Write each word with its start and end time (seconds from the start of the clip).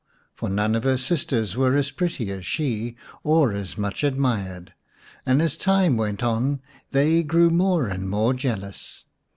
For 0.33 0.49
none 0.49 0.73
of 0.73 0.83
her 0.83 0.97
sisters 0.97 1.55
were 1.55 1.75
as 1.75 1.91
pretty 1.91 2.31
as 2.31 2.43
she, 2.43 2.95
or 3.23 3.53
as 3.53 3.77
much 3.77 4.03
admired, 4.03 4.73
and 5.27 5.43
as 5.43 5.55
time 5.55 5.95
went 5.95 6.23
on 6.23 6.59
they 6.89 7.21
grew 7.21 7.51
more 7.51 7.85
and 7.85 8.09
more 8.09 8.33
jealous. 8.33 9.03